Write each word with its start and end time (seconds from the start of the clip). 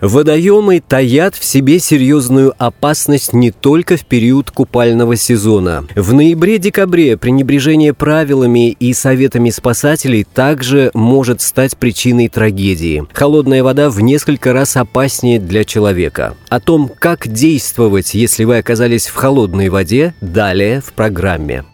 Водоемы 0.00 0.80
таят 0.80 1.34
в 1.34 1.44
себе 1.44 1.80
серьезную 1.80 2.54
опасность 2.56 3.32
не 3.32 3.50
только 3.50 3.96
в 3.96 4.04
период 4.04 4.50
купального 4.50 5.16
сезона. 5.16 5.86
В 5.96 6.14
ноябре-декабре 6.14 7.16
пренебрежение 7.16 7.92
правилами 7.94 8.70
и 8.70 8.92
советами 8.92 9.50
спасателей 9.50 10.24
также 10.24 10.92
может 10.94 11.40
стать 11.40 11.76
причиной 11.76 12.28
трагедии. 12.28 13.04
Холодная 13.12 13.64
вода 13.64 13.90
в 13.90 14.00
несколько 14.00 14.52
раз 14.52 14.76
опаснее 14.76 15.40
для 15.40 15.64
человека. 15.64 16.36
О 16.48 16.60
том, 16.60 16.90
как 16.96 17.26
действовать, 17.26 18.14
если 18.14 18.44
вы 18.44 18.58
оказались 18.58 19.06
в 19.06 19.14
холодной 19.14 19.68
воде, 19.68 20.14
далее 20.20 20.80
в 20.80 20.92
программе. 20.92 21.64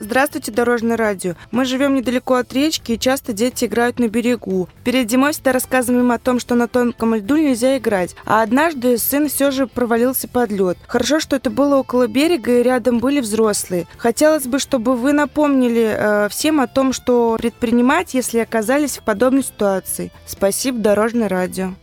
Здравствуйте, 0.00 0.52
Дорожное 0.52 0.96
радио. 0.96 1.34
Мы 1.50 1.64
живем 1.64 1.96
недалеко 1.96 2.34
от 2.34 2.52
речки, 2.52 2.92
и 2.92 2.98
часто 2.98 3.32
дети 3.32 3.64
играют 3.64 3.98
на 3.98 4.08
берегу. 4.08 4.68
Перед 4.84 5.10
зимой 5.10 5.32
всегда 5.32 5.52
рассказываем 5.52 6.12
о 6.12 6.18
том, 6.18 6.38
что 6.38 6.54
на 6.54 6.68
тонком 6.68 7.16
льду 7.16 7.36
нельзя 7.36 7.78
играть. 7.78 8.14
А 8.24 8.42
однажды 8.42 8.96
сын 8.98 9.28
все 9.28 9.50
же 9.50 9.66
провалился 9.66 10.28
под 10.28 10.52
лед. 10.52 10.78
Хорошо, 10.86 11.18
что 11.18 11.36
это 11.36 11.50
было 11.50 11.76
около 11.76 12.06
берега, 12.06 12.60
и 12.60 12.62
рядом 12.62 12.98
были 12.98 13.20
взрослые. 13.20 13.86
Хотелось 13.96 14.46
бы, 14.46 14.60
чтобы 14.60 14.94
вы 14.94 15.12
напомнили 15.12 15.94
э, 15.96 16.28
всем 16.30 16.60
о 16.60 16.68
том, 16.68 16.92
что 16.92 17.36
предпринимать, 17.38 18.14
если 18.14 18.38
оказались 18.38 18.98
в 18.98 19.02
подобной 19.02 19.42
ситуации. 19.42 20.12
Спасибо, 20.26 20.78
Дорожное 20.78 21.28
радио. 21.28 21.74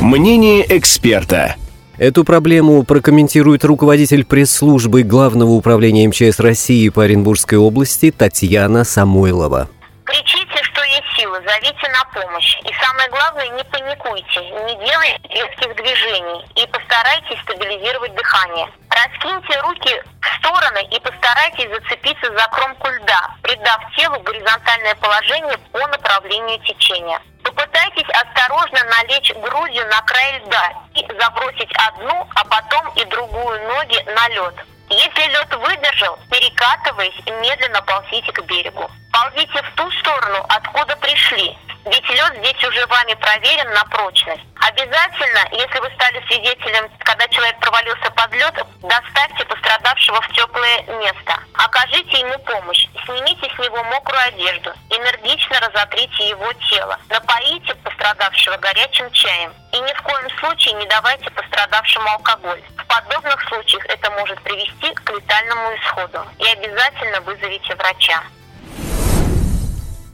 Мнение 0.00 0.64
эксперта. 0.76 1.56
Эту 1.98 2.24
проблему 2.24 2.84
прокомментирует 2.84 3.64
руководитель 3.64 4.24
пресс-службы 4.24 5.02
Главного 5.02 5.50
управления 5.50 6.08
МЧС 6.08 6.40
России 6.40 6.88
по 6.88 7.04
Оренбургской 7.04 7.58
области 7.58 8.10
Татьяна 8.10 8.84
Самойлова. 8.84 9.68
Кричите, 10.04 10.56
что 10.64 10.82
есть 10.84 11.04
силы, 11.14 11.36
зовите 11.46 11.86
на 11.92 12.04
помощь. 12.16 12.56
И 12.64 12.72
самое 12.80 13.10
главное, 13.10 13.48
не 13.50 13.64
паникуйте, 13.64 14.40
не 14.40 14.74
делайте 14.80 15.20
резких 15.36 15.76
движений 15.76 16.40
и 16.56 16.66
постарайтесь 16.72 17.40
стабилизировать 17.44 18.14
дыхание. 18.14 18.68
Раскиньте 18.88 19.60
руки 19.60 19.92
в 20.20 20.26
стороны 20.40 20.88
и 20.88 20.98
постарайтесь 20.98 21.68
зацепиться 21.76 22.32
за 22.32 22.48
кромку 22.56 22.88
льда, 22.88 23.36
придав 23.42 23.78
телу 23.94 24.18
горизонтальное 24.24 24.94
положение 24.96 25.58
по 25.70 25.86
направлению 25.88 26.58
течения. 26.64 27.20
Попытайтесь 27.44 28.08
осторожно 28.08 28.80
налечь 28.96 29.32
грудью 29.44 29.84
на 29.92 30.00
край 30.08 30.40
льда 30.40 30.81
и 30.94 31.06
забросить 31.20 31.72
одну, 31.88 32.28
а 32.34 32.44
потом 32.44 32.88
и 32.94 33.04
другую 33.06 33.62
ноги 33.68 34.02
на 34.14 34.28
лед. 34.28 34.54
Если 34.90 35.30
лед 35.30 35.54
выдержал, 35.54 36.18
перекатываясь, 36.30 37.18
медленно 37.40 37.80
ползите 37.82 38.32
к 38.32 38.42
берегу. 38.44 38.90
Ползите 39.12 39.62
в 39.62 39.74
ту 39.74 39.90
сторону, 39.92 40.44
откуда 40.48 40.96
пришли, 40.96 41.56
ведь 41.84 42.08
лед 42.10 42.34
здесь 42.38 42.64
уже 42.64 42.86
вами 42.86 43.14
проверен 43.14 43.68
на 43.72 43.84
прочность. 43.84 44.42
Обязательно, 44.60 45.48
если 45.50 45.80
вы 45.80 45.90
стали 45.94 46.24
свидетелем, 46.26 46.88
когда 47.00 47.26
человек 47.28 47.58
провалился 47.58 48.10
под 48.12 48.32
лед, 48.32 48.54
доставьте 48.82 49.44
пострадавшего 49.46 50.20
в 50.20 50.28
теплое 50.32 50.82
место. 51.00 51.34
Окажите 51.54 52.20
ему 52.20 52.38
помощь. 52.40 52.86
Снимите 53.04 53.50
с 53.52 53.58
него 53.58 53.82
мокрую 53.84 54.22
одежду. 54.28 54.72
Энергично 54.90 55.31
разотрите 55.72 56.28
его 56.28 56.52
тело. 56.70 56.96
Напоите 57.08 57.74
пострадавшего 57.82 58.56
горячим 58.58 59.10
чаем. 59.12 59.50
И 59.72 59.76
ни 59.78 59.94
в 59.94 60.02
коем 60.02 60.28
случае 60.38 60.74
не 60.74 60.86
давайте 60.86 61.30
пострадавшему 61.30 62.08
алкоголь. 62.08 62.60
В 62.76 62.86
подобных 62.86 63.40
случаях 63.48 63.84
это 63.86 64.10
может 64.12 64.40
привести 64.42 64.92
к 64.94 65.10
летальному 65.10 65.74
исходу. 65.76 66.20
И 66.38 66.44
обязательно 66.44 67.20
вызовите 67.22 67.74
врача. 67.74 68.22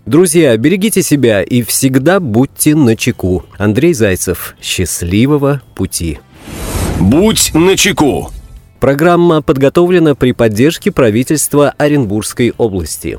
Друзья, 0.07 0.57
берегите 0.57 1.03
себя 1.03 1.43
и 1.43 1.63
всегда 1.63 2.19
будьте 2.19 2.75
начеку. 2.75 3.45
Андрей 3.59 3.93
Зайцев. 3.93 4.55
Счастливого 4.63 5.61
пути. 5.75 6.19
Будь 6.99 7.53
начеку. 7.55 8.31
Программа 8.81 9.43
подготовлена 9.43 10.15
при 10.15 10.33
поддержке 10.33 10.93
правительства 10.93 11.75
Оренбургской 11.79 12.55
области. 12.57 13.19